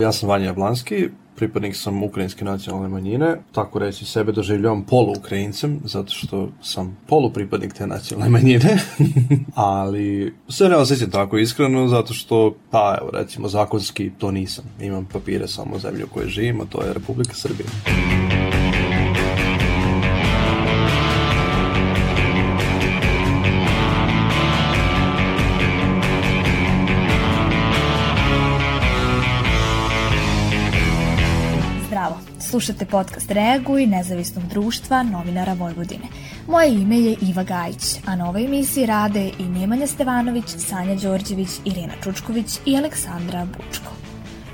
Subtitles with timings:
[0.00, 6.12] Ja sam Vanja Jablanski, pripadnik sam ukrajinske nacionalne manjine, tako reći sebe doživljavam polu-ukrajincem, zato
[6.12, 8.78] što sam polupripadnik te nacionalne manjine,
[9.54, 14.64] ali sve ne osjećam tako iskreno, zato što, pa evo recimo zakonski to nisam.
[14.80, 17.68] Imam papire samo zemlju u kojoj živim, a to je Republika Srbija.
[32.50, 36.04] Slušate podcast Reaguj nezavisnog društva novinara Vojvodine.
[36.48, 41.48] Moje ime je Iva Gajić, a na ovoj emisiji rade i Nemanja Stevanović, Sanja Đorđević,
[41.64, 43.92] Irina Čučković i Aleksandra Bučko.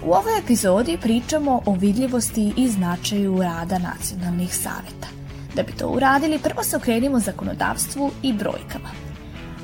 [0.05, 5.09] U ovoj epizodi pričamo o vidljivosti i značaju rada nacionalnih saveta.
[5.55, 8.91] Da bi to uradili, prvo se okrenimo zakonodavstvu i brojkama.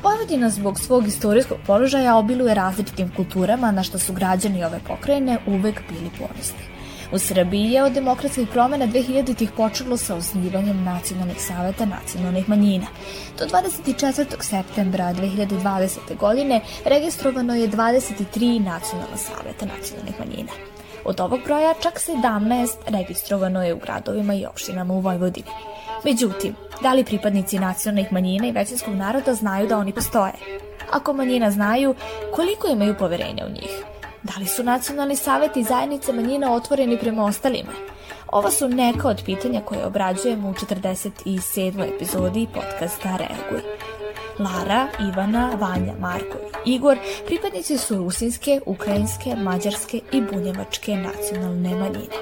[0.03, 5.83] Vojvodina zbog svog istorijskog položaja obiluje različitim kulturama na što su građani ove pokrajine uvek
[5.89, 6.72] bili ponosni.
[7.12, 12.87] U Srbiji je od demokratskih promena 2000-ih počelo sa osnivanjem nacionalnih saveta nacionalnih manjina.
[13.38, 14.24] Do 24.
[14.41, 16.16] septembra 2020.
[16.18, 20.52] godine registrovano je 23 nacionalna saveta nacionalnih manjina.
[21.05, 25.51] Od ovog broja čak 17 registrovano je u gradovima i opštinama u Vojvodini.
[26.05, 30.33] Međutim, da li pripadnici nacionalnih manjina i većinskog naroda znaju da oni postoje?
[30.90, 31.95] Ako manjina znaju,
[32.35, 33.91] koliko imaju poverenja u njih?
[34.23, 37.73] Da li su nacionalni saveti i zajednice manjina otvoreni prema ostalima?
[38.32, 41.95] Ovo su neka od pitanja koje obrađujemo u 47.
[41.95, 43.62] epizodi podcasta Reaguj.
[44.38, 52.16] Lara, Ivana, Vanja, Marko i Igor pripadnici su rusinske, ukrajinske, mađarske i bunjevačke nacionalne manjine.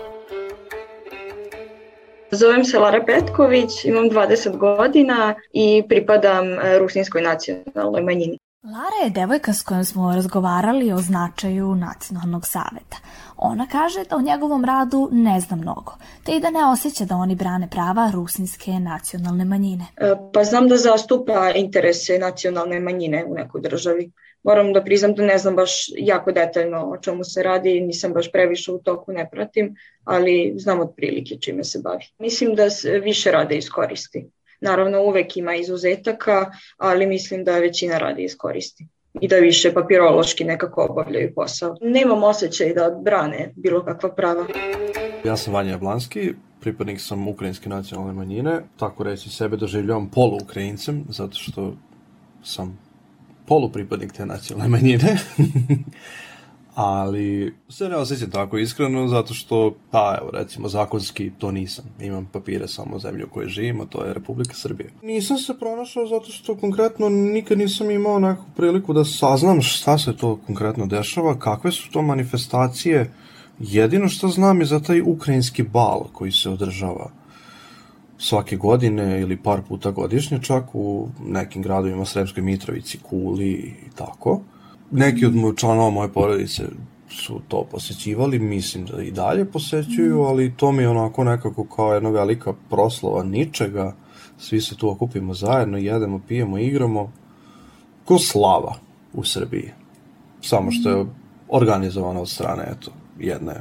[2.30, 6.44] Zovem se Lara Petković, imam 20 godina i pripadam
[6.78, 8.38] rusinskoj nacionalnoj manjini.
[8.62, 12.96] Lara je devojka s kojom smo razgovarali o značaju nacionalnog saveta.
[13.36, 15.94] Ona kaže da o njegovom radu ne zna mnogo,
[16.24, 19.86] te i da ne osjeća da oni brane prava rusinske nacionalne manjine.
[19.96, 24.10] E, pa znam da zastupa interese nacionalne manjine u nekoj državi.
[24.42, 28.32] Moram da priznam da ne znam baš jako detaljno o čemu se radi, nisam baš
[28.32, 32.04] previše u toku, ne pratim, ali znam otprilike čime se bavi.
[32.18, 32.62] Mislim da
[33.02, 34.30] više rade iskoristi.
[34.60, 38.86] Naravno uvek ima izuzetaka, ali mislim da većina radi iskoristi
[39.20, 41.76] i da više papirološki nekako obavljaju posao.
[41.80, 44.46] Nemam osjećaj da brane bilo kakva prava.
[45.24, 51.38] Ja sam Vanja Jablanski, pripadnik sam ukrajinske nacionalne manjine, tako reći sebe doživljavam polu-ukrajincem, zato
[51.38, 51.74] što
[52.44, 52.78] sam
[53.46, 55.18] polupripadnik te nacionalne manjine.
[56.82, 61.84] ali se ne osjećam tako iskreno zato što, pa evo recimo zakonski to nisam.
[62.00, 64.88] Imam papire samo zemlju u kojoj živim, a to je Republika Srbija.
[65.02, 70.16] Nisam se pronašao zato što konkretno nikad nisam imao neku priliku da saznam šta se
[70.16, 73.12] to konkretno dešava, kakve su to manifestacije.
[73.58, 77.10] Jedino što znam je za taj ukrajinski bal koji se održava
[78.18, 83.50] svake godine ili par puta godišnje čak u nekim gradovima Sremskoj Mitrovici, Kuli
[83.86, 84.40] i tako
[84.90, 86.62] neki od članova moje porodice
[87.10, 90.24] su to posećivali, mislim da i dalje posećuju, mhm.
[90.24, 93.94] ali to mi je onako nekako kao jedna velika proslava ničega,
[94.38, 97.12] svi se tu okupimo zajedno, jedemo, pijemo, igramo,
[98.04, 98.74] ko slava
[99.12, 99.70] u Srbiji,
[100.40, 101.10] samo što je mhm.
[101.48, 103.54] organizovano od strane eto, jedne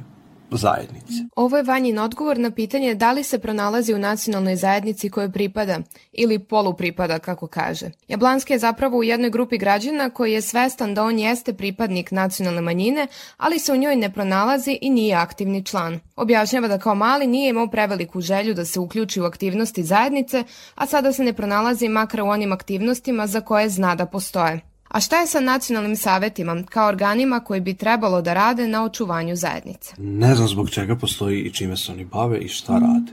[0.58, 1.14] zajednice.
[1.36, 5.80] Ovo je Vanjin odgovor na pitanje da li se pronalazi u nacionalnoj zajednici kojoj pripada
[6.12, 7.92] ili polupripada, kako kaže.
[8.08, 12.62] Jablanski je zapravo u jednoj grupi građana koji je svestan da on jeste pripadnik nacionalne
[12.62, 16.00] manjine, ali se u njoj ne pronalazi i nije aktivni član.
[16.16, 20.44] Objašnjava da kao mali nije imao preveliku želju da se uključi u aktivnosti zajednice,
[20.76, 24.69] a sada se ne pronalazi makar u onim aktivnostima za koje zna da postoje.
[24.90, 29.36] A šta je sa nacionalnim savetima, kao organima koji bi trebalo da rade na očuvanju
[29.36, 29.94] zajednice?
[29.98, 33.12] Ne znam zbog čega postoji i čime se oni bave i šta rade.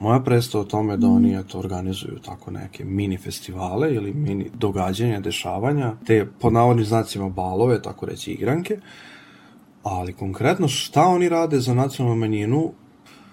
[0.00, 5.20] Moja predstava o tome da oni eto, organizuju tako neke mini festivale ili mini događanja,
[5.20, 8.78] dešavanja, te po navodnim znacima balove, tako reći igranke,
[9.82, 12.72] ali konkretno šta oni rade za nacionalnu manjinu,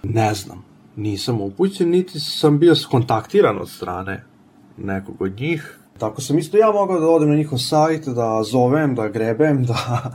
[0.03, 0.63] ne znam.
[0.95, 4.23] Nisam upućen, niti sam bio skontaktiran od strane
[4.77, 8.95] nekog od njih, Tako sam isto ja mogao da odem na njihov sajt, da zovem,
[8.95, 10.12] da grebem, da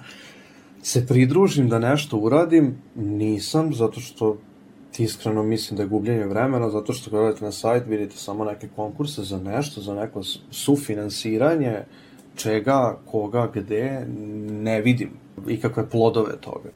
[0.83, 2.79] se pridružim, da nešto uradim.
[2.94, 4.37] Nisam, zato što
[4.99, 8.69] iskreno mislim da je gubljenje vremena, zato što kada odete na sajt vidite samo neke
[8.77, 11.85] konkurse za nešto, za neko sufinansiranje,
[12.37, 14.06] čega, koga, gde,
[14.50, 15.11] ne vidim
[15.49, 16.71] ikakve plodove toga.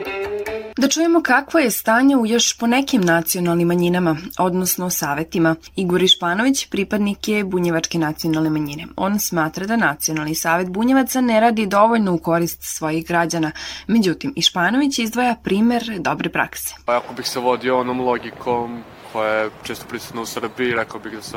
[0.80, 5.56] Da čujemo kakvo je stanje u još po nekim nacionalnim manjinama, odnosno savetima.
[5.76, 8.86] Igor Išpanović pripadnik je Bunjevačke nacionalne manjine.
[8.96, 13.52] On smatra da Nacionalni savet Bunjevaca ne radi dovoljno u korist svojih građana.
[13.86, 16.74] Međutim, Išpanović izdvaja primer dobre prakse.
[16.84, 18.82] Pa ako bih se vodio onom logikom
[19.12, 21.36] koja je često prisutna u Srbiji, rekao bih da se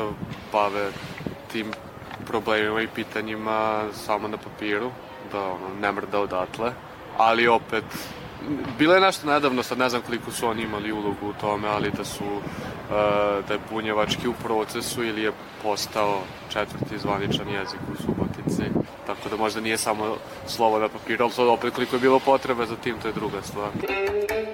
[0.52, 0.88] bave
[1.52, 1.72] tim
[2.26, 4.90] problemima i pitanjima samo na papiru,
[5.32, 6.72] da ono, ne mrda odatle,
[7.18, 7.84] ali opet
[8.78, 11.90] bilo je nešto nedavno, sad ne znam koliko su oni imali ulogu u tome, ali
[11.90, 12.44] da su uh,
[13.48, 15.32] da je bunjevački u procesu ili je
[15.62, 18.62] postao četvrti zvaničan jezik u Subotici.
[19.06, 22.66] Tako da možda nije samo slovo na papiru, ali sad opet koliko je bilo potrebe
[22.66, 23.68] za tim, to je druga stvar.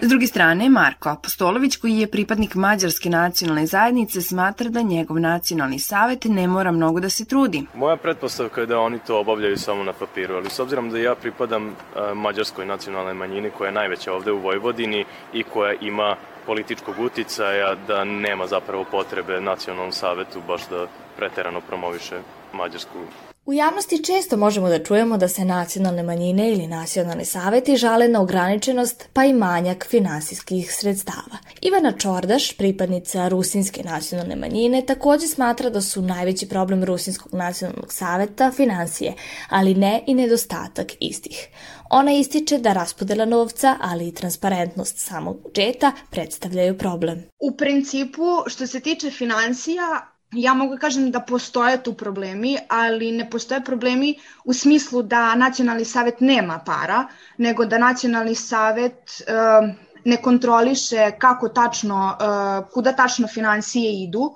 [0.02, 5.78] S druge strane, Marko Apostolović, koji je pripadnik Mađarske nacionalne zajednice, smatra da njegov nacionalni
[5.78, 7.66] savet ne mora mnogo da se trudi.
[7.75, 11.14] Moja pretpostavka je da oni to obavljaju samo na papiru, ali s obzirom da ja
[11.14, 11.72] pripadam uh,
[12.14, 16.16] Mađarskoj nacionalnoj manjini koja je najveća ovde u Vojvodini i koja ima
[16.46, 20.86] političkog uticaja da nema zapravo potrebe nacionalnom savetu baš da
[21.16, 22.20] preterano promoviše
[22.52, 22.98] Mađarsku
[23.46, 28.20] U javnosti često možemo da čujemo da se nacionalne manjine ili nacionalni saveti žale na
[28.22, 31.38] ograničenost pa i manjak finansijskih sredstava.
[31.62, 38.50] Ivana Čordaš, pripadnica Rusinske nacionalne manjine, takođe smatra da su najveći problem Rusinskog nacionalnog saveta
[38.50, 39.14] financije,
[39.48, 41.48] ali ne i nedostatak istih.
[41.90, 47.22] Ona ističe da raspodela novca, ali i transparentnost samog budžeta predstavljaju problem.
[47.38, 49.82] U principu, što se tiče financija,
[50.32, 55.84] ja mogu kažem da postoje tu problemi, ali ne postoje problemi u smislu da nacionalni
[55.84, 57.06] savet nema para,
[57.38, 59.68] nego da nacionalni savet uh,
[60.04, 64.34] ne kontroliše kako tačno, uh, kuda tačno financije idu, uh,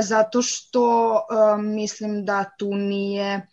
[0.00, 1.20] zato što
[1.58, 3.46] mislim da tu nije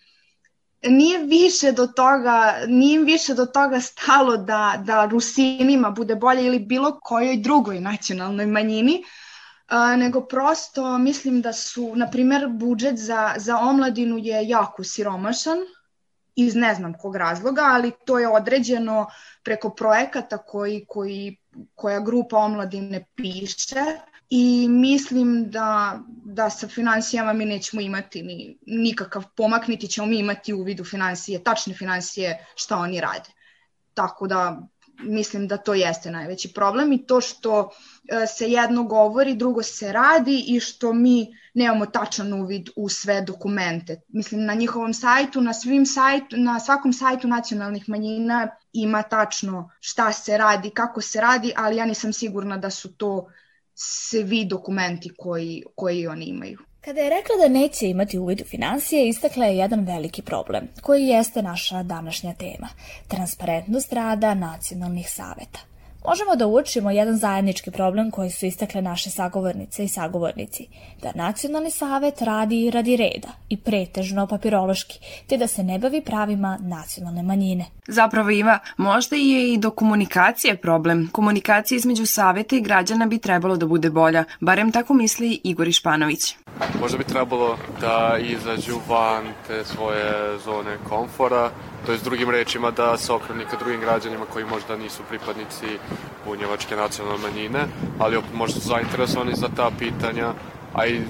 [0.83, 6.59] nije više do toga, nije više do toga stalo da, da Rusinima bude bolje ili
[6.59, 9.03] bilo kojoj drugoj nacionalnoj manjini,
[9.69, 15.57] a, nego prosto mislim da su, na primer, budžet za, za omladinu je jako siromašan,
[16.35, 19.07] iz ne znam kog razloga, ali to je određeno
[19.43, 21.37] preko projekata koji, koji,
[21.75, 23.85] koja grupa omladine piše
[24.29, 30.19] i mislim da, da sa financijama mi nećemo imati ni, nikakav pomak, niti ćemo mi
[30.19, 33.29] imati u vidu financije, tačne financije šta oni rade.
[33.93, 34.61] Tako da
[35.01, 37.69] mislim da to jeste najveći problem i to što
[38.23, 43.21] e, se jedno govori, drugo se radi i što mi nemamo tačan uvid u sve
[43.21, 44.01] dokumente.
[44.07, 50.11] Mislim, na njihovom sajtu, na, svim sajtu, na svakom sajtu nacionalnih manjina ima tačno šta
[50.11, 53.27] se radi, kako se radi, ali ja nisam sigurna da su to
[53.73, 56.68] svi dokumenti koji, koji oni imaju.
[56.89, 61.07] Kada je rekla da neće imati uvid u financije, istakla je jedan veliki problem, koji
[61.07, 62.67] jeste naša današnja tema–
[63.07, 65.59] transparentnost rada nacionalnih saveta.
[66.05, 70.67] Možemo da uočimo jedan zajednički problem koji su istakle naše sagovornice i sagovornici,
[71.01, 76.57] da nacionalni savet radi radi reda i pretežno papirološki, te da se ne bavi pravima
[76.61, 77.65] nacionalne manjine.
[77.87, 81.09] Zapravo Iva, možda je i do komunikacije problem.
[81.11, 86.35] Komunikacija između saveta i građana bi trebalo da bude bolja, barem tako misli Igor Išpanović.
[86.81, 91.51] Možda bi trebalo da izađu van te svoje zone komfora,
[91.85, 95.79] to je drugim rečima da se okreni ka drugim građanima koji možda nisu pripadnici
[96.25, 97.65] bunjevačke nacionalne manjine,
[97.99, 100.33] ali možda su zainteresovani za ta pitanja,
[100.73, 101.01] a i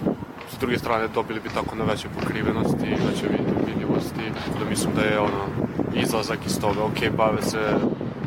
[0.52, 3.28] s druge strane dobili bi tako na veće pokrivenosti i veće
[3.68, 5.46] vidljivosti, da mislim da je ono
[5.94, 7.60] izlazak iz toga, ok, bave se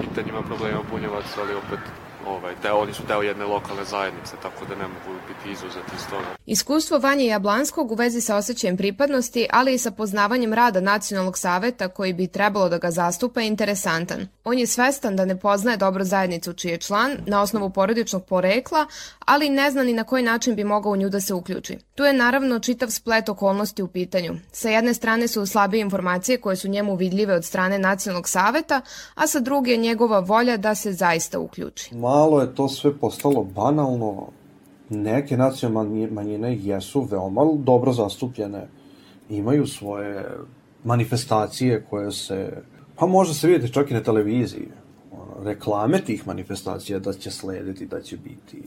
[0.00, 4.74] pitanjima problema bunjevaca, ali opet ovaj, deo, oni su deo jedne lokalne zajednice, tako da
[4.74, 6.26] ne mogu biti izuzeti iz toga.
[6.46, 11.88] Iskustvo Vanje Jablanskog u vezi sa osjećajem pripadnosti, ali i sa poznavanjem rada Nacionalnog saveta
[11.88, 14.28] koji bi trebalo da ga zastupa je interesantan.
[14.44, 18.86] On je svestan da ne poznaje dobro zajednicu čiji je član na osnovu porodičnog porekla,
[19.26, 21.78] ali ne zna ni na koji način bi mogao u nju da se uključi.
[21.94, 24.34] Tu je naravno čitav splet okolnosti u pitanju.
[24.52, 28.80] Sa jedne strane su slabije informacije koje su njemu vidljive od strane Nacionalnog saveta,
[29.14, 31.94] a sa druge je njegova volja da se zaista uključi.
[31.94, 34.28] Malo je to sve postalo banalno.
[34.88, 38.68] Neke nacionalne manjine jesu veoma dobro zastupljene.
[39.28, 40.28] Imaju svoje
[40.84, 42.62] manifestacije koje se,
[42.96, 44.68] pa može se vidjeti čak i na televiziji.
[45.44, 48.62] Reklame tih manifestacija da će slediti, da će biti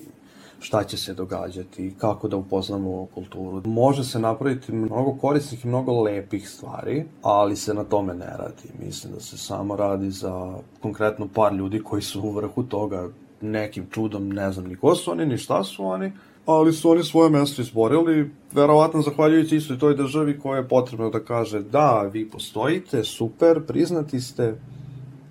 [0.60, 3.62] šta će se događati, kako da upoznamo kulturu.
[3.66, 8.86] Može se napraviti mnogo korisnih i mnogo lepih stvari, ali se na tome ne radi.
[8.86, 13.10] Mislim da se samo radi za konkretno par ljudi koji su u vrhu toga
[13.42, 16.12] nekim čudom, ne znam ni ko su oni, ni šta su oni,
[16.46, 21.20] ali su oni svoje mesto izborili, verovatno zahvaljujući istoj toj državi koja je potrebno da
[21.20, 24.60] kaže da, vi postojite, super, priznati ste,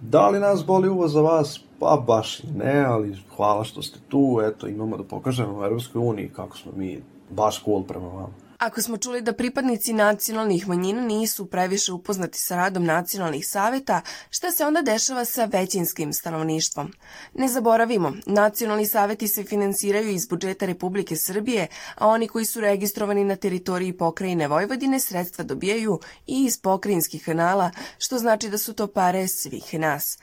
[0.02, 1.60] da li nas boli uvo za vas?
[1.80, 6.30] Pa baš ne, ali hvala što ste tu, eto, imamo da pokažemo u Europskoj uniji
[6.36, 8.43] kako smo mi baš cool prema vama.
[8.64, 14.50] Ako smo čuli da pripadnici nacionalnih manjina nisu previše upoznati sa radom nacionalnih saveta, šta
[14.50, 16.92] se onda dešava sa većinskim stanovništvom?
[17.34, 23.24] Ne zaboravimo, nacionalni saveti se finansiraju iz budžeta Republike Srbije, a oni koji su registrovani
[23.24, 28.86] na teritoriji pokrajine Vojvodine sredstva dobijaju i iz pokrajinskih kanala, što znači da su to
[28.86, 30.18] pare svih nas.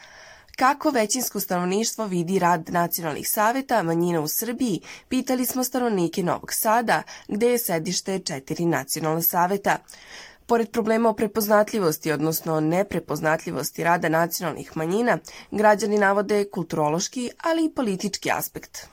[0.56, 7.04] Kako većinsko stanovništvo vidi rad nacionalnih saveta manjina u Srbiji, pitali smo stanovnike Novog Sada,
[7.28, 9.78] gde je sedište četiri nacionalna saveta.
[10.46, 15.18] Pored problema o prepoznatljivosti, odnosno neprepoznatljivosti rada nacionalnih manjina,
[15.52, 18.88] građani navode kulturološki, ali i politički aspekt.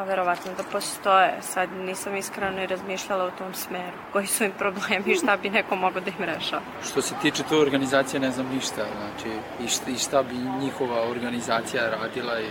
[0.00, 1.32] Pa verovatno da postoje.
[1.40, 3.96] Sad nisam iskreno i razmišljala u tom smeru.
[4.12, 6.60] Koji su im problemi i šta bi neko mogao da im reša.
[6.90, 8.84] Što se tiče to organizacije, ne znam ništa.
[8.98, 12.48] Znači, i šta, i šta bi njihova organizacija radila i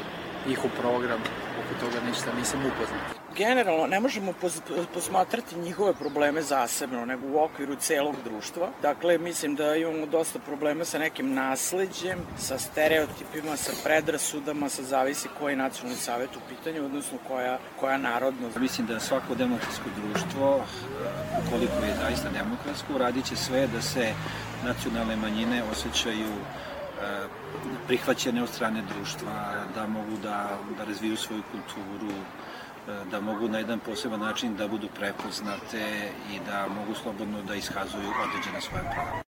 [0.49, 1.19] njihov program,
[1.59, 4.33] oko toga ništa nisam upoznat generalno ne možemo
[4.93, 8.67] posmatrati njihove probleme zasebno, nego u okviru celog društva.
[8.81, 15.29] Dakle, mislim da imamo dosta problema sa nekim nasledđem, sa stereotipima, sa predrasudama, sa zavisi
[15.39, 18.57] koji je nacionalni savjet u pitanju, odnosno koja, koja narodnost.
[18.57, 20.65] Mislim da svako demokratsko društvo,
[21.45, 24.13] ukoliko je zaista demokratsko, radit će sve da se
[24.65, 27.27] nacionalne manjine osjećaju e,
[27.87, 29.31] prihvaćene od strane društva,
[29.75, 32.13] da mogu da, da razviju svoju kulturu,
[33.11, 38.09] da mogu na jedan poseban način da budu prepoznate i da mogu slobodno da iskazuju
[38.25, 39.21] određena svoja prava.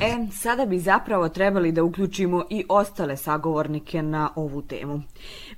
[0.00, 5.02] E, sada bi zapravo trebali da uključimo i ostale sagovornike na ovu temu.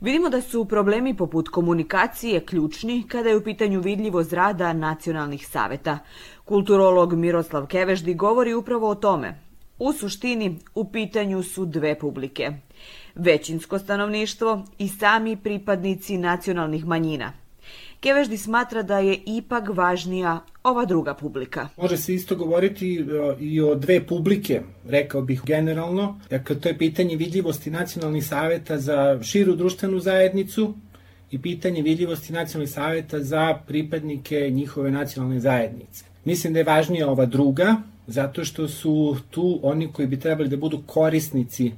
[0.01, 5.99] Vidimo da su problemi poput komunikacije ključni kada je u pitanju vidljivost rada nacionalnih saveta.
[6.45, 9.48] Kulturolog Miroslav Keveždi govori upravo o tome,
[9.79, 12.51] U suštini, u pitanju su dve publike.
[13.15, 17.33] Većinsko stanovništvo i sami pripadnici nacionalnih manjina.
[18.01, 21.69] Keveždi smatra da je ipak važnija ova druga publika.
[21.77, 23.05] Može se isto govoriti e,
[23.41, 26.21] i o dve publike, rekao bih generalno.
[26.31, 30.75] Dakle, to je pitanje vidljivosti nacionalnih saveta za širu društvenu zajednicu
[31.31, 36.05] i pitanje vidljivosti nacionalnih saveta za pripadnike njihove nacionalne zajednice.
[36.25, 37.77] Mislim da je važnija ova druga,
[38.09, 41.73] zato što su tu oni koji bi trebali da budu korisnici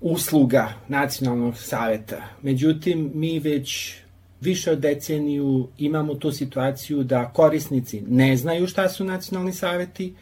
[0.00, 2.22] usluga nacionalnog saveta.
[2.42, 3.94] Međutim, mi već
[4.40, 10.14] više od deceniju imamo tu situaciju da korisnici ne znaju šta su nacionalni saveti,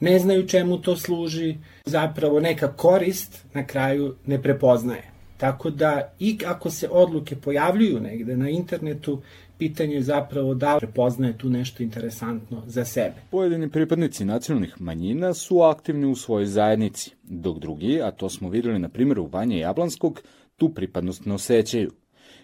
[0.00, 5.02] ne znaju čemu to služi, zapravo neka korist na kraju ne prepoznaje.
[5.36, 9.22] Tako da i ako se odluke pojavljuju negde na internetu,
[9.62, 13.14] pitanje je zapravo da prepoznaje tu nešto interesantno za sebe.
[13.30, 18.78] Pojedini pripadnici nacionalnih manjina su aktivni u svojoj zajednici, dok drugi, a to smo videli
[18.78, 20.20] na primjeru Vanja Jablanskog,
[20.56, 21.90] tu pripadnost ne osjećaju.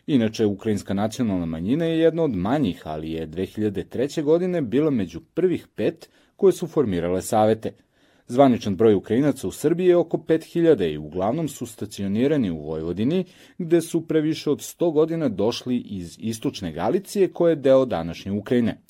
[0.07, 4.23] Inače, ukrajinska nacionalna manjina je jedna od manjih, ali je 2003.
[4.23, 7.73] godine bila među prvih pet koje su formirale savete–
[8.31, 13.25] Zvaničan broj Ukrajinaca u Srbiji je oko 5000 i uglavnom su stacionirani u Vojvodini,
[13.59, 18.33] gde su pre više od 100 godina došli iz istočne Galicije, koja je deo današnje
[18.33, 18.81] Ukrajine.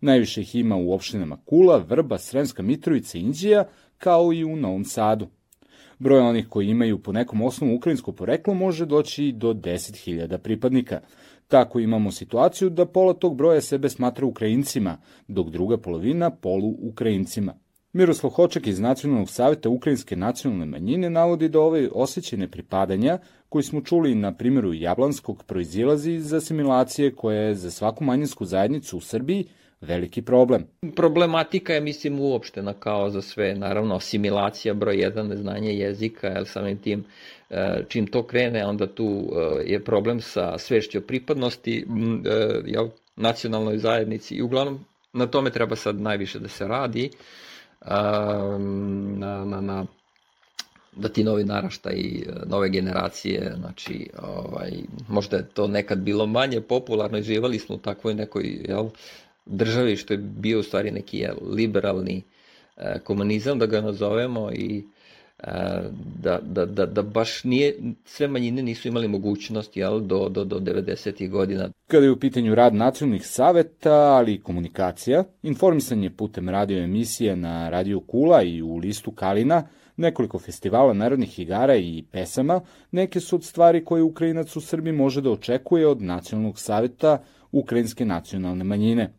[0.00, 3.64] Najviše ih ima u opštinama Kula, Vrba, Sremska Mitrovica i Indija,
[3.98, 5.26] kao i u Novom Sadu.
[5.98, 11.00] Broj onih koji imaju po nekom osnovu ukrajinsko poreklo može doći do 10.000 pripadnika.
[11.48, 17.61] Tako imamo situaciju da pola tog broja sebe smatra Ukrajincima, dok druga polovina polu Ukrajincima.
[17.94, 23.18] Miroslav Hoček iz Nacionalnog saveta Ukrajinske nacionalne manjine navodi da ovaj osjećaj nepripadanja,
[23.48, 28.96] koji smo čuli na primjeru Jablanskog, proizilazi iz asimilacije koja je za svaku manjinsku zajednicu
[28.96, 29.44] u Srbiji
[29.80, 30.66] veliki problem.
[30.96, 33.54] Problematika je, mislim, uopštena kao za sve.
[33.54, 37.04] Naravno, asimilacija broj jedan, neznanje jezika, jer samim tim
[37.50, 41.86] e, čim to krene, onda tu e, je problem sa svešću pripadnosti
[42.66, 47.10] e, nacionalnoj zajednici i uglavnom na tome treba sad najviše da se radi
[49.18, 49.86] na, na, na
[50.96, 54.72] da ti novi naraštaj i e, nove generacije, znači, ovaj,
[55.08, 58.88] možda je to nekad bilo manje popularno i smo u takvoj nekoj jel,
[59.46, 62.22] državi što je bio u stvari neki jel, liberalni
[62.76, 64.84] eh, komunizam, da ga nazovemo i
[66.22, 70.58] da, da, da, da baš nije, sve manjine nisu imali mogućnost jel, do, do, do
[70.58, 71.30] 90.
[71.30, 71.70] godina.
[71.86, 77.70] Kada je u pitanju rad nacionalnih saveta, ali i komunikacija, informisanje putem radio emisije na
[77.70, 83.44] Radio Kula i u listu Kalina, nekoliko festivala narodnih igara i pesama, neke su od
[83.44, 87.22] stvari koje Ukrajinac u Srbiji može da očekuje od Nacionalnog saveta
[87.52, 89.10] Ukrajinske nacionalne manjine.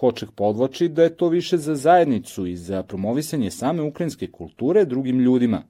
[0.00, 5.20] Hoček podvoči da je to više za zajednicu i za promovisanje same ukrajinske kulture drugim
[5.20, 5.62] ljudima.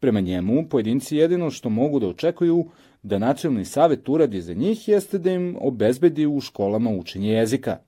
[0.00, 2.66] Prema njemu, pojedinci jedino što mogu da očekuju
[3.02, 7.78] da nacionalni savet uradi za njih jeste da im obezbedi u školama učenje jezika–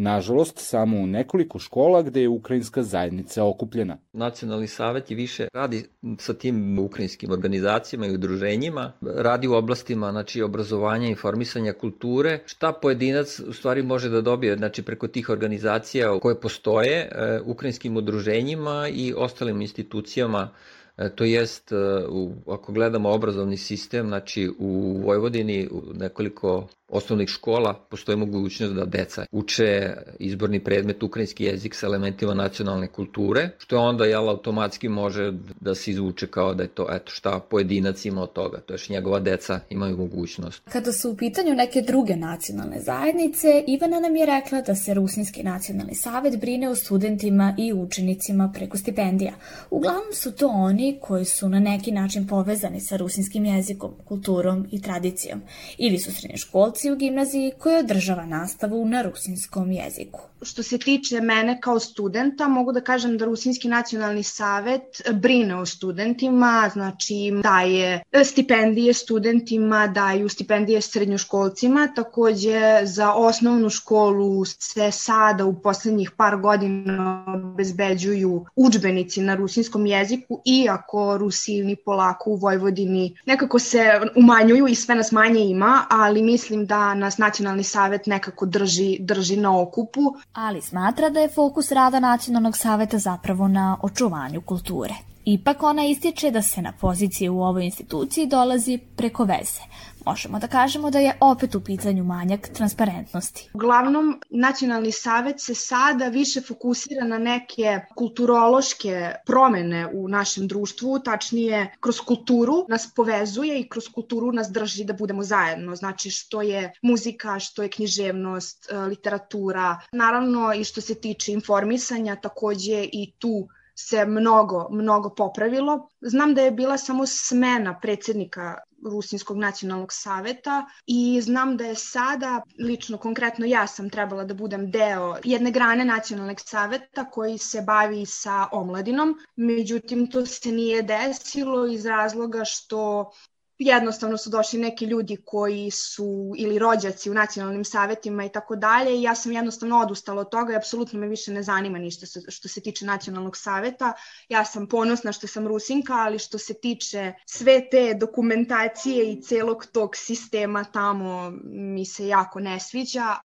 [0.00, 3.96] Nažalost, samo u nekoliko škola gde je ukrajinska zajednica okupljena.
[4.12, 5.84] Nacionalni savet je više radi
[6.18, 12.38] sa tim ukrajinskim organizacijama i udruženjima, radi u oblastima znači, obrazovanja, informisanja, kulture.
[12.46, 17.96] Šta pojedinac u stvari može da dobije znači, preko tih organizacija koje postoje, e, ukrajinskim
[17.96, 20.50] udruženjima i ostalim institucijama
[20.98, 21.76] E, to jest, e,
[22.08, 28.84] u, ako gledamo obrazovni sistem, znači u Vojvodini u nekoliko osnovnih škola postoji mogućnost da
[28.84, 35.32] deca uče izborni predmet ukrajinski jezik sa elementima nacionalne kulture, što onda jel, automatski može
[35.60, 38.78] da se izvuče kao da je to eto šta pojedinac ima od toga, to je
[38.88, 40.62] njegova deca imaju mogućnost.
[40.72, 45.42] Kada su u pitanju neke druge nacionalne zajednice, Ivana nam je rekla da se Rusinski
[45.42, 49.32] nacionalni savet brine o studentima i učenicima preko stipendija.
[49.70, 54.82] Uglavnom su to oni koji su na neki način povezani sa rusinskim jezikom, kulturom i
[54.82, 55.42] tradicijom,
[55.78, 60.20] ili su srednjoškolci u gimnaziji koji održava nastavu na rusinskom jeziku.
[60.42, 65.66] Što se tiče mene kao studenta, mogu da kažem da Rusinski nacionalni savet brine o
[65.66, 75.62] studentima, znači daje stipendije studentima, daju stipendije srednjoškolcima, takođe za osnovnu školu se sada u
[75.62, 84.00] poslednjih par godina obezbeđuju učbenici na rusinskom jeziku, iako Rusini polako u Vojvodini nekako se
[84.16, 89.36] umanjuju i sve nas manje ima, ali mislim da nas nacionalni savet nekako drži, drži
[89.36, 90.00] na okupu
[90.32, 94.94] ali smatra da je fokus rada Nacionalnog saveta zapravo na očuvanju kulture.
[95.24, 99.60] Ipak ona ističe da se na pozicije u ovoj instituciji dolazi preko veze,
[100.08, 103.50] možemo da kažemo da je opet u pitanju manjak transparentnosti.
[103.54, 111.74] Uglavnom, Nacionalni savet se sada više fokusira na neke kulturološke promene u našem društvu, tačnije
[111.80, 115.76] kroz kulturu nas povezuje i kroz kulturu nas drži da budemo zajedno.
[115.76, 122.16] Znači što je muzika, što je književnost, e, literatura, naravno i što se tiče informisanja,
[122.16, 123.48] takođe i tu
[123.80, 125.88] se mnogo, mnogo popravilo.
[126.00, 132.42] Znam da je bila samo smena predsednika Rusinskog nacionalnog saveta i znam da je sada,
[132.58, 138.06] lično konkretno ja sam trebala da budem deo jedne grane nacionalnog saveta koji se bavi
[138.06, 143.10] sa omladinom, međutim to se nije desilo iz razloga što
[143.58, 148.98] jednostavno su došli neki ljudi koji su ili rođaci u nacionalnim savetima i tako dalje
[148.98, 152.48] i ja sam jednostavno odustala od toga i apsolutno me više ne zanima ništa što
[152.48, 153.92] se tiče nacionalnog saveta.
[154.28, 159.66] Ja sam ponosna što sam Rusinka, ali što se tiče sve te dokumentacije i celog
[159.72, 163.16] tog sistema tamo mi se jako ne sviđa,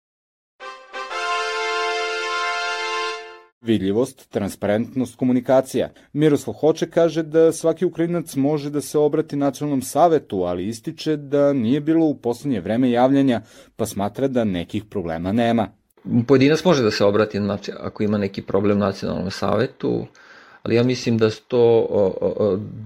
[3.64, 5.90] Vidljivost, transparentnost, komunikacija.
[6.14, 11.54] Miroslav Hoče kaže da svaki Ukrajinac može da se obrati nacionalnom savetu, ali ističe da
[11.54, 13.42] nije bilo u poslednje vreme javljanja,
[13.76, 15.68] pa smatra da nekih problema nema.
[16.28, 20.06] Pojedinac može da se obrati znači, ako ima neki problem nacionalnom savetu,
[20.64, 21.88] ali ja mislim da to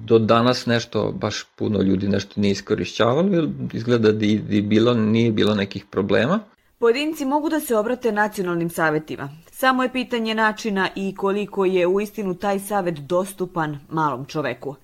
[0.06, 5.56] do danas nešto, baš puno ljudi nešto nije iskorišćavalo, izgleda da, da bilo, nije bilo
[5.56, 6.40] nekih problema.
[6.80, 9.30] Pojedinci mogu da se obrate nacionalnim savetima.
[9.52, 14.76] Samo je pitanje načina i koliko je u istinu taj savet dostupan malom čoveku.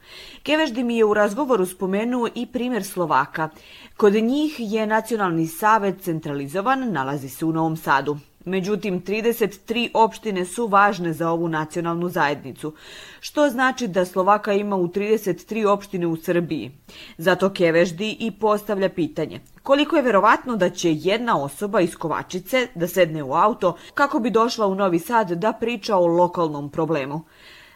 [0.44, 3.50] Keveždi mi je u razgovoru spomenuo i primer Slovaka.
[3.98, 8.18] Kod njih je nacionalni savet centralizovan, nalazi se u Novom Sadu.
[8.46, 12.74] Međutim, 33 opštine su važne za ovu nacionalnu zajednicu,
[13.20, 16.72] što znači da Slovaka ima u 33 opštine u Srbiji.
[17.18, 22.88] Zato Keveždi i postavlja pitanje koliko je verovatno da će jedna osoba iz Kovačice da
[22.88, 27.22] sedne u auto kako bi došla u Novi Sad da priča o lokalnom problemu.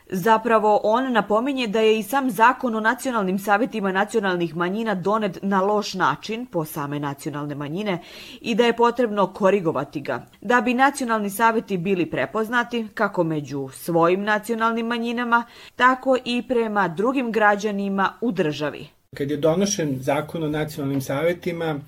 [0.09, 5.61] Zapravo, on napominje da je i sam zakon o nacionalnim savetima nacionalnih manjina donet na
[5.61, 7.99] loš način po same nacionalne manjine
[8.41, 14.23] i da je potrebno korigovati ga, da bi nacionalni saveti bili prepoznati kako među svojim
[14.23, 15.43] nacionalnim manjinama,
[15.75, 18.87] tako i prema drugim građanima u državi.
[19.17, 21.79] Kad je donošen zakon o nacionalnim savetima,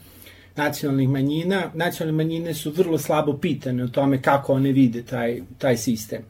[0.56, 5.78] nacionalnih manjina, nacionalne manjine su vrlo slabo pitane o tome kako one vide taj, taj
[5.78, 6.22] sistem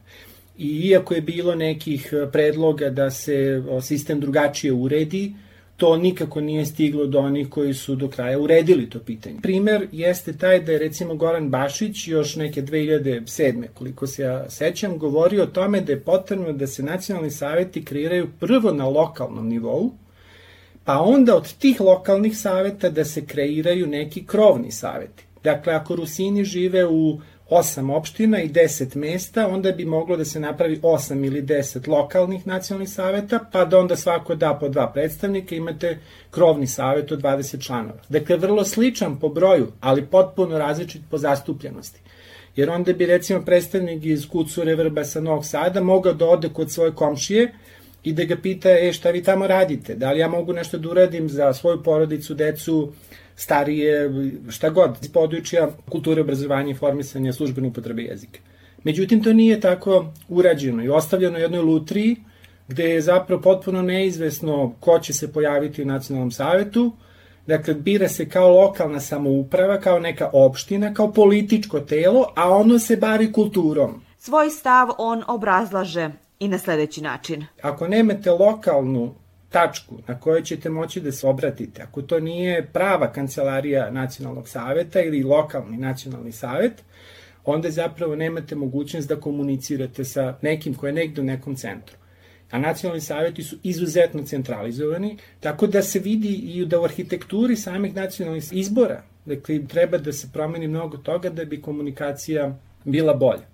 [0.60, 5.32] I iako je bilo nekih predloga da se sistem drugačije uredi,
[5.76, 9.38] to nikako nije stiglo do onih koji su do kraja uredili to pitanje.
[9.42, 13.64] Primer jeste taj da je recimo Goran Bašić još neke 2007.
[13.74, 18.28] koliko se ja sećam, govorio o tome da je potrebno da se nacionalni saveti kreiraju
[18.40, 19.92] prvo na lokalnom nivou,
[20.84, 25.24] pa onda od tih lokalnih saveta da se kreiraju neki krovni saveti.
[25.44, 27.20] Dakle, ako Rusini žive u
[27.50, 32.46] 8 opština i 10 mesta, onda bi moglo da se napravi 8 ili 10 lokalnih
[32.46, 35.98] nacionalnih saveta, pa da onda svako da po dva predstavnika, imate
[36.30, 37.98] krovni savet od 20 članova.
[38.08, 42.00] Dakle, vrlo sličan po broju, ali potpuno različit po zastupljenosti.
[42.56, 46.92] Jer onda bi recimo predstavnik iz Kucure Vrbasa Novog Sada mogao da ode kod svoje
[46.92, 47.52] komšije
[48.02, 49.94] i da ga pita, e, šta vi tamo radite?
[49.94, 52.92] Da li ja mogu nešto da uradim za svoju porodicu, decu,
[53.36, 54.10] starije,
[54.48, 58.40] šta god, iz područja kulture, obrazovanja, informisanja, službene upotrebe jezika.
[58.84, 62.16] Međutim, to nije tako urađeno i ostavljeno jednoj lutriji,
[62.68, 66.92] gde je zapravo potpuno neizvesno ko će se pojaviti u nacionalnom savetu,
[67.46, 72.96] Dakle, bira se kao lokalna samouprava, kao neka opština, kao političko telo, a ono se
[72.96, 74.02] bavi kulturom.
[74.18, 77.46] Svoj stav on obrazlaže i na sledeći način.
[77.62, 79.14] Ako nemate lokalnu
[79.48, 85.00] tačku na kojoj ćete moći da se obratite, ako to nije prava kancelarija nacionalnog saveta
[85.00, 86.82] ili lokalni nacionalni savet,
[87.44, 91.96] onda zapravo nemate mogućnost da komunicirate sa nekim ko je negde u nekom centru.
[92.50, 97.94] A nacionalni saveti su izuzetno centralizovani, tako da se vidi i da u arhitekturi samih
[97.94, 103.49] nacionalnih izbora, dakle, treba da se promeni mnogo toga da bi komunikacija bila bolja.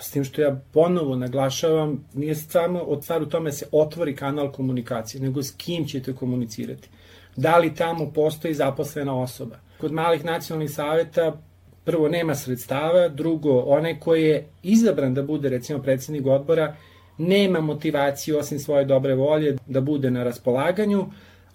[0.00, 4.52] S tim što ja ponovo naglašavam, nije samo od stvar u tome se otvori kanal
[4.52, 6.88] komunikacije, nego s kim ćete komunicirati.
[7.36, 9.56] Da li tamo postoji zaposlena osoba?
[9.80, 11.36] Kod malih nacionalnih saveta
[11.84, 16.76] prvo nema sredstava, drugo, onaj koji je izabran da bude recimo predsednik odbora,
[17.18, 21.06] nema motivaciju osim svoje dobre volje da bude na raspolaganju,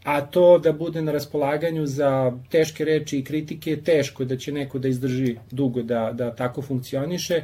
[0.04, 4.52] a to da bude na raspolaganju za teške reči i kritike je teško da će
[4.52, 7.44] neko da izdrži dugo da, da tako funkcioniše,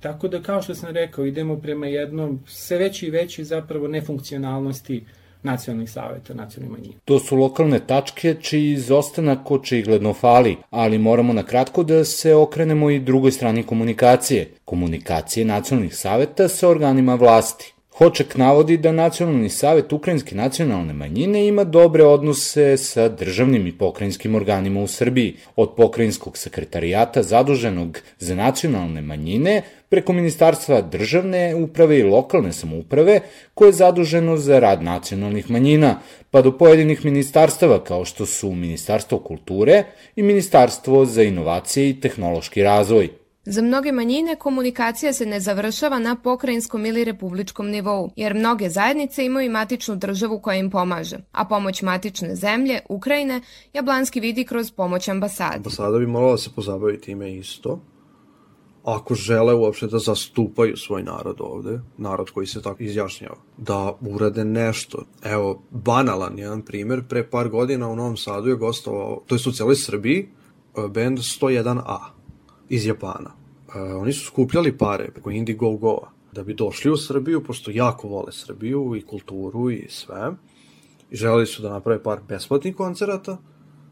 [0.00, 5.04] Tako da, kao što sam rekao, idemo prema jednom sve veći i veći zapravo nefunkcionalnosti
[5.42, 7.00] nacionalnih saveta, nacionalnih manjina.
[7.04, 12.90] To su lokalne tačke čiji izostanak očigledno fali, ali moramo na kratko da se okrenemo
[12.90, 17.74] i drugoj strani komunikacije, komunikacije nacionalnih saveta sa organima vlasti.
[17.98, 24.34] Hoček navodi da Nacionalni savet Ukrajinske nacionalne manjine ima dobre odnose sa državnim i pokrajinskim
[24.34, 32.02] organima u Srbiji, od pokrajinskog sekretarijata zaduženog za nacionalne manjine preko Ministarstva državne uprave i
[32.02, 33.20] lokalne samouprave
[33.54, 35.98] koje je zaduženo za rad nacionalnih manjina,
[36.30, 39.84] pa do pojedinih ministarstava kao što su Ministarstvo kulture
[40.16, 43.17] i Ministarstvo za inovacije i tehnološki razvoj.
[43.50, 49.24] Za mnoge manjine komunikacija se ne završava na pokrajinskom ili republičkom nivou, jer mnoge zajednice
[49.24, 53.40] imaju matičnu državu koja im pomaže, a pomoć matične zemlje, Ukrajine,
[53.72, 55.56] Jablanski vidi kroz pomoć ambasade.
[55.56, 57.80] Ambasada bi morala da se pozabaviti time isto,
[58.84, 64.44] ako žele uopšte da zastupaju svoj narod ovde, narod koji se tako izjašnjava, da urade
[64.44, 65.04] nešto.
[65.22, 69.52] Evo, banalan jedan primer, pre par godina u Novom Sadu je gostovao, to je u
[69.52, 70.28] celoj Srbiji,
[70.74, 71.98] band 101A
[72.68, 73.37] iz Japana.
[73.74, 78.96] Oni su skupljali pare preko Indiegogo-a da bi došli u Srbiju, pošto jako vole Srbiju
[78.96, 80.32] i kulturu i sve.
[81.10, 83.38] I želeli su da naprave par besplatnih koncerata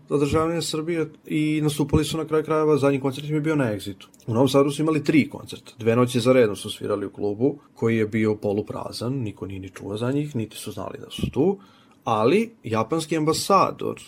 [0.09, 3.65] za državljanje Srbije i nastupali su na kraju krajeva, zadnji koncert im je bio na
[3.65, 4.07] Exitu.
[4.27, 5.73] U Novom Sadu su imali tri koncerta.
[5.79, 9.71] Dve noći za redom su svirali u klubu, koji je bio poluprazan, niko nije ni
[9.71, 11.59] čuo za njih, niti su znali da su tu,
[12.05, 14.01] ali japanski ambasador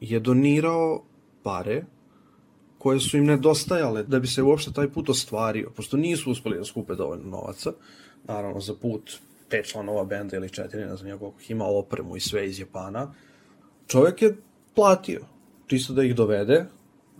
[0.00, 1.02] je donirao
[1.42, 1.84] pare
[2.86, 6.64] koje su im nedostajale da bi se uopšte taj put ostvario, pošto nisu uspeli da
[6.64, 7.72] skupe dovoljno novaca,
[8.28, 9.16] naravno za put
[9.50, 13.14] pet članova benda ili četiri, ne znam koliko ima opremu i sve iz Japana,
[13.86, 14.36] čovjek je
[14.74, 15.20] platio,
[15.66, 16.64] čisto da ih dovede,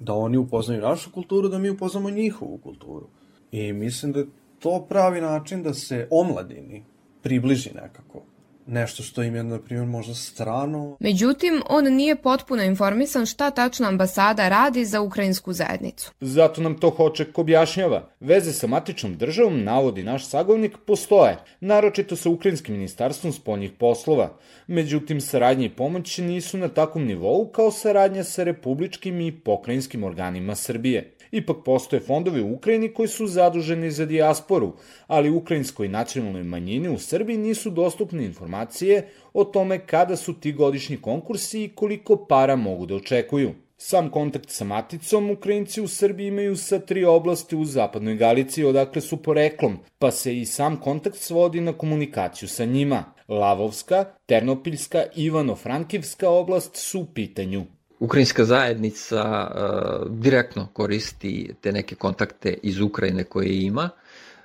[0.00, 3.08] da oni upoznaju našu kulturu, da mi upoznamo njihovu kulturu.
[3.52, 4.26] I mislim da je
[4.58, 6.84] to pravi način da se omladini
[7.22, 8.22] približi nekako
[8.66, 10.96] nešto što im je, na primjer, možda strano.
[11.00, 16.12] Međutim, on nije potpuno informisan šta tačno ambasada radi za ukrajinsku zajednicu.
[16.20, 18.08] Zato nam to Hoček objašnjava.
[18.20, 24.36] Veze sa matičnom državom, navodi naš sagovnik, postoje, naročito sa Ukrajinskim ministarstvom spoljnih poslova.
[24.66, 30.54] Međutim, saradnje i pomoć nisu na takvom nivou kao saradnja sa republičkim i pokrajinskim organima
[30.54, 31.15] Srbije.
[31.36, 34.72] Ipak postoje fondovi u Ukrajini koji su zaduženi za dijasporu,
[35.06, 40.96] ali ukrajinskoj nacionalnoj manjini u Srbiji nisu dostupne informacije o tome kada su ti godišnji
[40.96, 43.54] konkursi i koliko para mogu da očekuju.
[43.78, 49.00] Sam kontakt sa maticom Ukrajinci u Srbiji imaju sa tri oblasti u zapadnoj Galiciji odakle
[49.00, 53.04] su poreklom, pa se i sam kontakt svodi na komunikaciju sa njima.
[53.28, 57.66] Lavovska, Ternopiljska i Ivano-Frankivska oblast su u pitanju.
[57.98, 63.90] Ukrajinska zajednica uh, direktno koristi te neke kontakte iz Ukrajine koje ima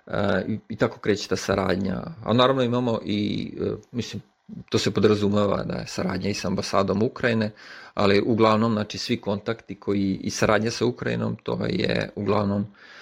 [0.06, 0.14] uh,
[0.48, 2.02] i, i tako kreće ta saradnja.
[2.24, 4.22] A naravno imamo i, uh, mislim,
[4.70, 7.52] to se podrazumeva da je saradnja i sa ambasadom Ukrajine,
[7.94, 13.01] ali uglavnom, znači, svi kontakti koji i saradnja sa Ukrajinom, to je uglavnom a,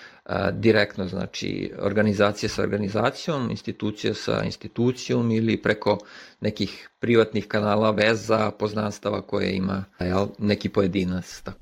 [0.52, 5.98] direktno, znači, organizacija sa organizacijom, institucija sa institucijom ili preko
[6.40, 11.42] nekih privatnih kanala veza, poznanstava koje ima jel, neki pojedinac.
[11.44, 11.60] Tako.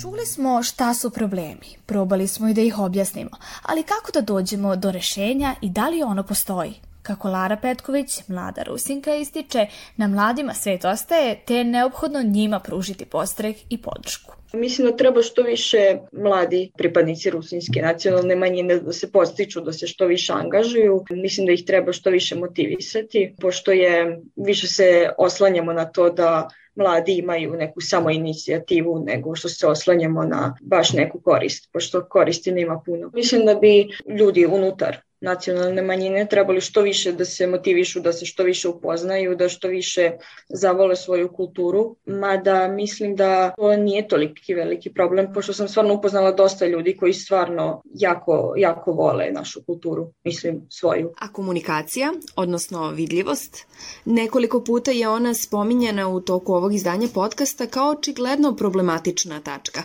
[0.00, 3.30] Čuli smo šta su problemi, probali smo i da ih objasnimo,
[3.62, 6.74] ali kako da dođemo do rešenja i da li ono postoji?
[7.06, 9.66] Kako Lara Petković, mlada Rusinka, ističe,
[9.96, 14.34] na mladima svet ostaje, te je neophodno njima pružiti postrek i podršku.
[14.52, 19.86] Mislim da treba što više mladi pripadnici rusinske nacionalne manjine da se postiču, da se
[19.86, 21.04] što više angažuju.
[21.10, 26.48] Mislim da ih treba što više motivisati, pošto je više se oslanjamo na to da
[26.74, 32.52] mladi imaju neku samo inicijativu nego što se oslanjamo na baš neku korist, pošto koristi
[32.52, 33.10] nema puno.
[33.14, 33.88] Mislim da bi
[34.18, 39.36] ljudi unutar nacionalne manjine trebali što više da se motivišu, da se što više upoznaju,
[39.36, 40.10] da što više
[40.48, 46.32] zavole svoju kulturu, mada mislim da to nije toliki veliki problem, pošto sam stvarno upoznala
[46.32, 51.12] dosta ljudi koji stvarno jako, jako vole našu kulturu, mislim svoju.
[51.18, 53.66] A komunikacija, odnosno vidljivost,
[54.04, 59.82] nekoliko puta je ona spominjena u toku ovog izdanja podcasta kao očigledno problematična tačka.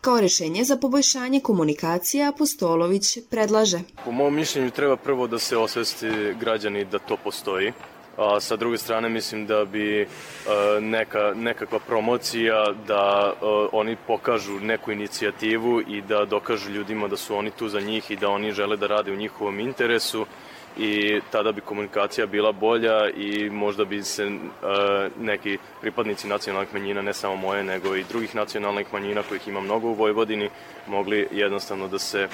[0.00, 3.78] Kao rešenje za poboljšanje komunikacije Apostolović predlaže.
[4.04, 7.72] Po mom mišljenju treba prvo da se osvesti građani da to postoji.
[8.16, 10.06] A sa druge strane mislim da bi e,
[10.80, 17.36] neka, nekakva promocija da e, oni pokažu neku inicijativu i da dokažu ljudima da su
[17.36, 20.26] oni tu za njih i da oni žele da rade u njihovom interesu
[20.78, 24.32] i tada bi komunikacija bila bolja i možda bi se uh,
[25.20, 29.88] neki pripadnici nacionalnih manjina, ne samo moje, nego i drugih nacionalnih manjina kojih ima mnogo
[29.88, 30.50] u Vojvodini,
[30.86, 32.28] mogli jednostavno da se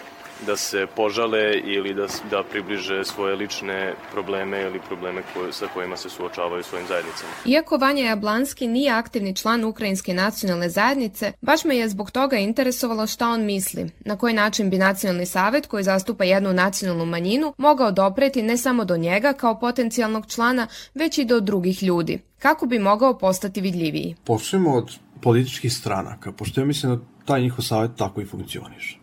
[0.47, 5.97] da se požale ili da, da približe svoje lične probleme ili probleme koje, sa kojima
[5.97, 7.33] se suočavaju svojim zajednicama.
[7.47, 13.07] Iako Vanja Jablanski nije aktivni član Ukrajinske nacionalne zajednice, baš me je zbog toga interesovalo
[13.07, 17.91] šta on misli, na koji način bi nacionalni savet koji zastupa jednu nacionalnu manjinu mogao
[17.91, 22.19] dopreti ne samo do njega kao potencijalnog člana, već i do drugih ljudi.
[22.39, 24.17] Kako bi mogao postati vidljiviji?
[24.25, 29.00] Počnemo od političkih stranaka, pošto ja mislim da taj njihov savet tako i funkcioniše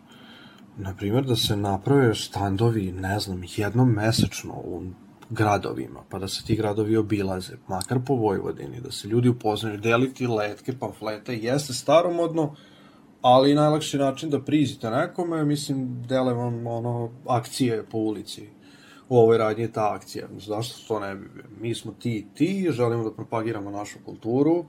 [0.78, 4.82] na primjer, da se naprave standovi, ne znam, jednom mesečno u
[5.30, 10.26] gradovima, pa da se ti gradovi obilaze, makar po Vojvodini, da se ljudi upoznaju, deliti
[10.26, 12.54] letke, pamflete, jeste staromodno,
[13.22, 18.48] ali najlakši način da prizite nekome, mislim, dele vam ono, akcije po ulici.
[19.08, 20.28] U ovoj radnji je ta akcija.
[20.38, 21.28] Zašto to ne bi?
[21.60, 24.64] Mi smo ti i ti, želimo da propagiramo našu kulturu,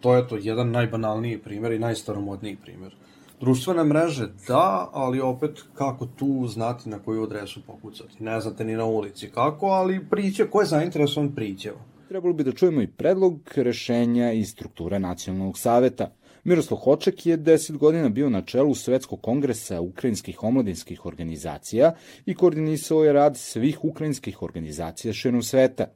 [0.00, 2.94] to je to jedan najbanalniji primer i najstaromodniji primer.
[3.40, 8.24] Društvene mreže da, ali opet kako tu znati na koju adresu pokucati.
[8.24, 11.72] Ne znate ni na ulici kako, ali priće, ko je zainteresovan priće.
[12.08, 16.10] Trebalo bi da čujemo i predlog rešenja i strukture nacionalnog saveta.
[16.44, 21.92] Miroslav Hoček je 10 godina bio na čelu Svetskog kongresa ukrajinskih omladinskih organizacija
[22.26, 25.86] i koordinisao je rad svih ukrajinskih organizacija širom sveta.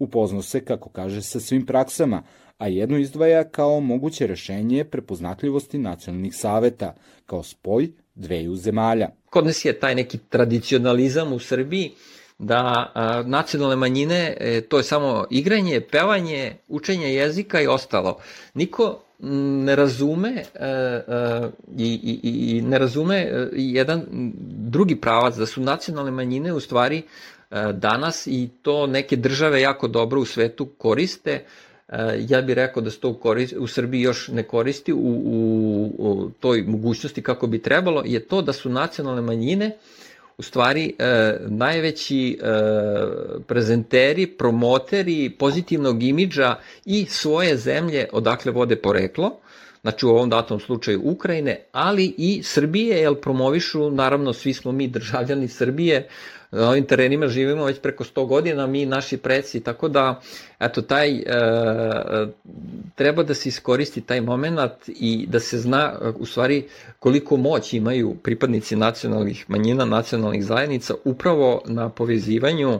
[0.00, 2.22] Upoznao se, kako kaže, sa svim praksama,
[2.58, 6.94] a jedno izdvaja kao moguće rešenje prepoznatljivosti nacionalnih saveta,
[7.26, 9.08] kao spoj dveju zemalja.
[9.30, 11.92] Kod nas je taj neki tradicionalizam u Srbiji,
[12.38, 12.92] da
[13.26, 18.18] nacionalne manjine, e, to je samo igranje, pevanje, učenje jezika i ostalo.
[18.54, 19.02] Niko
[19.64, 24.02] ne razume e, e, i, i, i ne razume e, jedan
[24.68, 27.02] drugi pravac, da su nacionalne manjine u stvari
[27.72, 31.44] danas i to neke države jako dobro u svetu koriste.
[32.28, 33.20] Ja bih rekao da se to
[33.58, 38.42] u Srbiji još ne koristi u, u, u toj mogućnosti kako bi trebalo, je to
[38.42, 39.76] da su nacionalne manjine
[40.40, 42.46] u stvari e, najveći e,
[43.46, 49.30] prezenteri, promoteri pozitivnog imidža i svoje zemlje odakle vode poreklo,
[49.82, 54.88] znači u ovom datom slučaju Ukrajine, ali i Srbije, jer promovišu, naravno svi smo mi
[54.88, 56.08] državljani Srbije,
[56.52, 60.20] na ovim terenima živimo već preko 100 godina, mi naši preci, tako da
[60.60, 61.22] eto taj e,
[62.94, 66.64] treba da se iskoristi taj moment i da se zna u stvari
[66.98, 72.78] koliko moć imaju pripadnici nacionalnih manjina, nacionalnih zajednica upravo na povezivanju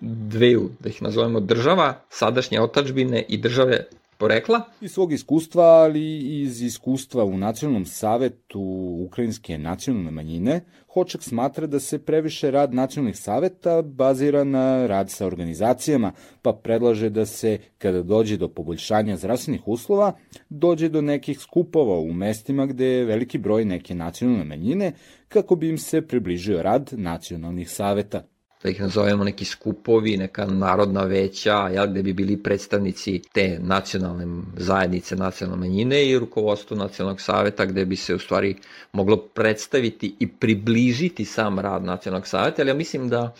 [0.00, 3.84] dveju, da ih nazovemo država, sadašnje otačbine i države
[4.20, 4.60] porekla.
[4.80, 8.60] Iz svog iskustva, ali i iz iskustva u Nacionalnom savetu
[9.06, 10.60] Ukrajinske nacionalne manjine,
[10.92, 17.10] Hoček smatra da se previše rad nacionalnih saveta bazira na rad sa organizacijama, pa predlaže
[17.10, 20.12] da se, kada dođe do poboljšanja zdravstvenih uslova,
[20.48, 24.92] dođe do nekih skupova u mestima gde je veliki broj neke nacionalne manjine,
[25.28, 28.22] kako bi im se približio rad nacionalnih saveta
[28.62, 34.26] da ih nazovemo neki skupovi, neka narodna veća, jel, gde bi bili predstavnici te nacionalne
[34.56, 38.56] zajednice, nacionalne manjine i rukovodstvo nacionalnog saveta gde bi se u stvari
[38.92, 43.34] moglo predstaviti i približiti sam rad nacionalnog saveta, ali ja mislim da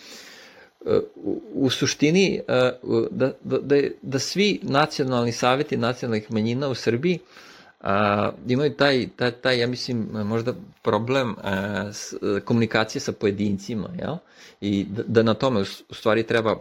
[0.85, 0.99] e,
[1.53, 2.71] u suštini e,
[3.11, 7.19] da, da, da, da svi nacionalni saveti nacionalnih manjina u Srbiji
[7.81, 12.13] a, imaju taj, taj, taj, ja mislim, možda problem a, s,
[12.45, 14.15] komunikacije sa pojedincima, jel?
[14.61, 16.55] I da, da na tome u stvari treba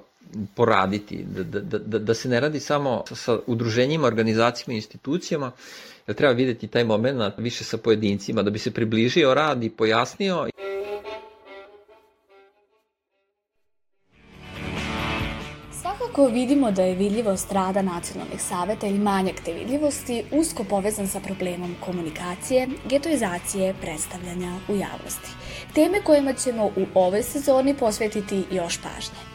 [0.55, 5.53] poraditi, da, da, da, da se ne radi samo sa, sa udruženjima, organizacijama i institucijama,
[6.07, 10.47] jer treba videti taj moment više sa pojedincima, da bi se približio rad i pojasnio.
[16.21, 21.21] Svakako vidimo da je vidljivost rada nacionalnih saveta ili manjak te vidljivosti usko povezan sa
[21.21, 25.31] problemom komunikacije, getoizacije, predstavljanja u javnosti.
[25.75, 29.30] Teme kojima ćemo u ovoj sezoni posvetiti još pažnje.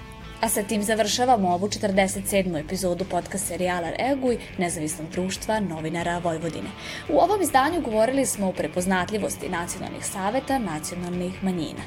[0.45, 2.59] A sa tim završavamo ovu 47.
[2.59, 6.69] epizodu podcast serijala Reaguj nezavisnog društva novinara Vojvodine.
[7.09, 11.81] U ovom izdanju govorili smo o prepoznatljivosti nacionalnih saveta nacionalnih manjina.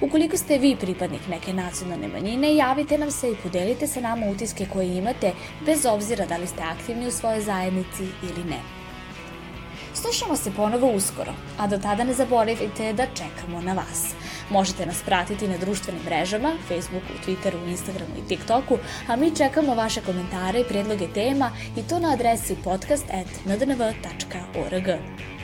[0.00, 4.66] Ukoliko ste vi pripadnik neke nacionalne manjine, javite nam se i podelite sa nama utiske
[4.72, 5.32] koje imate,
[5.66, 8.60] bez obzira da li ste aktivni u svojoj zajednici ili ne.
[9.94, 14.14] Slušamo se ponovo uskoro, a do tada ne zaboravite da čekamo na vas.
[14.50, 18.78] Možete nas pratiti na društvenim mrežama, Facebooku, Twitteru, Instagramu i TikToku,
[19.08, 24.88] a mi čekamo vaše komentare i predloge tema i to na adresi podcast.ndnv.org.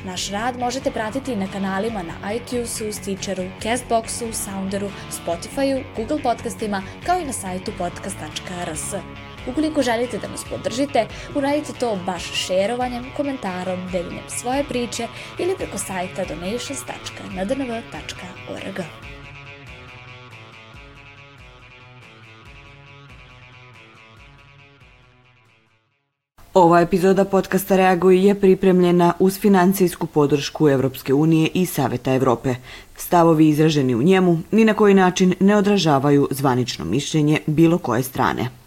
[0.05, 7.19] Naš rad možete pratiti na kanalima na iTunesu, Stitcheru, Castboxu, Sounderu, Spotifyu, Google podcastima, kao
[7.19, 8.95] i na sajtu podcast.rs.
[9.48, 15.07] Ukoliko želite da nas podržite, uradite to baš šerovanjem, komentarom, deljenjem svoje priče
[15.38, 18.81] ili preko sajta donations.ndnv.org.
[26.55, 32.55] Ova epizoda podcasta Reaguj je pripremljena uz financijsku podršku Evropske unije i Saveta Evrope.
[32.96, 38.60] Stavovi izraženi u njemu ni na koji način ne odražavaju zvanično mišljenje bilo koje strane.